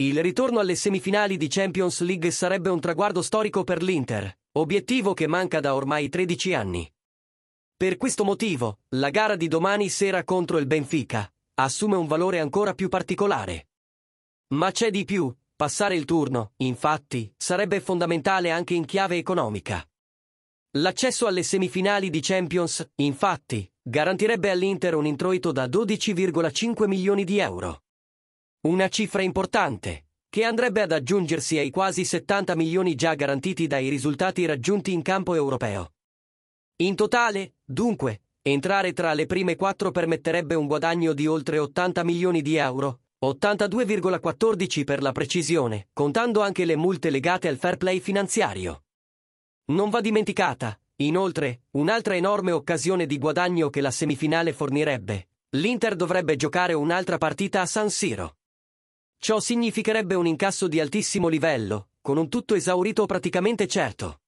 Il 0.00 0.22
ritorno 0.22 0.60
alle 0.60 0.76
semifinali 0.76 1.36
di 1.36 1.46
Champions 1.48 2.00
League 2.00 2.30
sarebbe 2.30 2.70
un 2.70 2.80
traguardo 2.80 3.20
storico 3.20 3.64
per 3.64 3.82
l'Inter, 3.82 4.34
obiettivo 4.52 5.12
che 5.12 5.26
manca 5.26 5.60
da 5.60 5.74
ormai 5.74 6.08
13 6.08 6.54
anni. 6.54 6.90
Per 7.76 7.98
questo 7.98 8.24
motivo, 8.24 8.78
la 8.94 9.10
gara 9.10 9.36
di 9.36 9.46
domani 9.46 9.90
sera 9.90 10.24
contro 10.24 10.56
il 10.56 10.66
Benfica 10.66 11.30
assume 11.56 11.96
un 11.96 12.06
valore 12.06 12.38
ancora 12.38 12.72
più 12.72 12.88
particolare. 12.88 13.68
Ma 14.54 14.70
c'è 14.70 14.90
di 14.90 15.04
più, 15.04 15.30
passare 15.54 15.96
il 15.96 16.06
turno, 16.06 16.52
infatti, 16.56 17.30
sarebbe 17.36 17.80
fondamentale 17.80 18.50
anche 18.50 18.72
in 18.72 18.86
chiave 18.86 19.18
economica. 19.18 19.86
L'accesso 20.78 21.26
alle 21.26 21.42
semifinali 21.42 22.08
di 22.08 22.20
Champions, 22.20 22.88
infatti, 22.94 23.70
garantirebbe 23.82 24.48
all'Inter 24.48 24.94
un 24.94 25.04
introito 25.04 25.52
da 25.52 25.66
12,5 25.66 26.86
milioni 26.86 27.24
di 27.24 27.38
euro. 27.38 27.82
Una 28.62 28.88
cifra 28.88 29.22
importante, 29.22 30.08
che 30.28 30.44
andrebbe 30.44 30.82
ad 30.82 30.92
aggiungersi 30.92 31.56
ai 31.56 31.70
quasi 31.70 32.04
70 32.04 32.54
milioni 32.54 32.94
già 32.94 33.14
garantiti 33.14 33.66
dai 33.66 33.88
risultati 33.88 34.44
raggiunti 34.44 34.92
in 34.92 35.00
campo 35.00 35.34
europeo. 35.34 35.94
In 36.82 36.94
totale, 36.94 37.54
dunque, 37.64 38.24
entrare 38.42 38.92
tra 38.92 39.14
le 39.14 39.24
prime 39.24 39.56
quattro 39.56 39.90
permetterebbe 39.90 40.56
un 40.56 40.66
guadagno 40.66 41.14
di 41.14 41.26
oltre 41.26 41.58
80 41.58 42.04
milioni 42.04 42.42
di 42.42 42.56
euro, 42.56 43.00
82,14 43.24 44.84
per 44.84 45.00
la 45.00 45.12
precisione, 45.12 45.88
contando 45.94 46.42
anche 46.42 46.66
le 46.66 46.76
multe 46.76 47.08
legate 47.08 47.48
al 47.48 47.56
fair 47.56 47.78
play 47.78 47.98
finanziario. 47.98 48.84
Non 49.72 49.88
va 49.88 50.02
dimenticata, 50.02 50.78
inoltre, 50.96 51.62
un'altra 51.70 52.14
enorme 52.14 52.52
occasione 52.52 53.06
di 53.06 53.16
guadagno 53.16 53.70
che 53.70 53.80
la 53.80 53.90
semifinale 53.90 54.52
fornirebbe. 54.52 55.28
L'Inter 55.56 55.96
dovrebbe 55.96 56.36
giocare 56.36 56.74
un'altra 56.74 57.16
partita 57.16 57.62
a 57.62 57.66
San 57.66 57.88
Siro. 57.88 58.34
Ciò 59.22 59.38
significherebbe 59.38 60.14
un 60.14 60.26
incasso 60.26 60.66
di 60.66 60.80
altissimo 60.80 61.28
livello, 61.28 61.90
con 62.00 62.16
un 62.16 62.30
tutto 62.30 62.54
esaurito 62.54 63.04
praticamente 63.04 63.66
certo. 63.66 64.22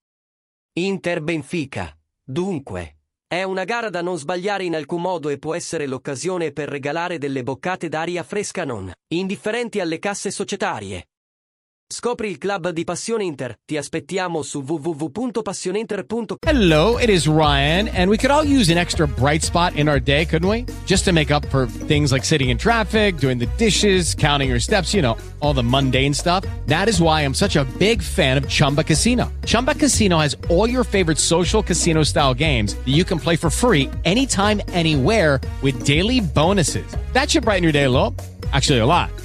Inter-Benfica, 0.73 1.97
dunque, 2.23 2.97
è 3.25 3.41
una 3.41 3.63
gara 3.63 3.89
da 3.89 4.03
non 4.03 4.19
sbagliare 4.19 4.65
in 4.65 4.75
alcun 4.75 5.01
modo 5.01 5.29
e 5.29 5.39
può 5.39 5.55
essere 5.55 5.87
l'occasione 5.87 6.51
per 6.51 6.69
regalare 6.69 7.17
delle 7.17 7.41
boccate 7.41 7.89
d'aria 7.89 8.21
fresca 8.21 8.65
non 8.65 8.91
indifferenti 9.07 9.79
alle 9.79 9.97
casse 9.97 10.29
societarie. 10.29 11.07
Scopri 11.93 12.27
il 12.27 12.39
club 12.39 12.69
di 12.69 12.83
Passione 12.85 13.23
Inter. 13.23 13.53
Ti 13.63 13.77
aspettiamo 13.77 14.41
su 14.41 14.63
www.passioneinter.com. 14.63 16.37
Hello, 16.41 16.97
it 16.97 17.07
is 17.07 17.27
Ryan, 17.27 17.87
and 17.89 18.09
we 18.09 18.17
could 18.17 18.31
all 18.31 18.43
use 18.43 18.71
an 18.71 18.79
extra 18.79 19.05
bright 19.07 19.43
spot 19.43 19.75
in 19.75 19.87
our 19.87 19.99
day, 19.99 20.25
couldn't 20.25 20.49
we? 20.49 20.65
Just 20.87 21.05
to 21.05 21.11
make 21.11 21.31
up 21.31 21.45
for 21.51 21.67
things 21.67 22.11
like 22.11 22.25
sitting 22.25 22.49
in 22.49 22.57
traffic, 22.57 23.17
doing 23.17 23.37
the 23.37 23.45
dishes, 23.57 24.15
counting 24.15 24.49
your 24.49 24.59
steps, 24.59 24.91
you 24.91 25.03
know, 25.03 25.15
all 25.39 25.53
the 25.53 25.61
mundane 25.61 26.15
stuff. 26.15 26.43
That 26.65 26.89
is 26.89 26.99
why 26.99 27.21
I'm 27.21 27.35
such 27.35 27.57
a 27.57 27.63
big 27.77 28.01
fan 28.01 28.37
of 28.37 28.49
Chumba 28.49 28.83
Casino. 28.83 29.31
Chumba 29.45 29.75
Casino 29.75 30.17
has 30.17 30.35
all 30.49 30.67
your 30.67 30.83
favorite 30.83 31.19
social 31.19 31.61
casino 31.61 32.01
style 32.01 32.33
games 32.33 32.73
that 32.73 32.91
you 32.91 33.03
can 33.03 33.19
play 33.19 33.35
for 33.35 33.51
free 33.51 33.91
anytime, 34.03 34.63
anywhere 34.69 35.39
with 35.61 35.85
daily 35.85 36.21
bonuses. 36.21 36.97
That 37.13 37.29
should 37.29 37.43
brighten 37.43 37.61
your 37.61 37.71
day 37.71 37.83
a 37.83 37.89
little. 37.91 38.15
Actually, 38.51 38.79
a 38.79 38.85
lot. 38.85 39.11